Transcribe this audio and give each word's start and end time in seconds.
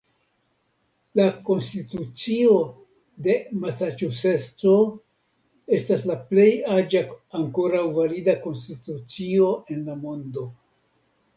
La 1.17 1.25
Konstitucio 1.49 2.55
de 3.27 3.35
Masaĉuseco 3.65 4.73
estas 5.79 6.07
la 6.11 6.15
plej 6.31 6.47
aĝa 6.77 7.03
ankoraŭ 7.41 7.83
valida 7.99 8.35
konstitucio 8.47 9.51
en 9.77 9.85
la 9.91 9.99
mondo. 10.07 10.47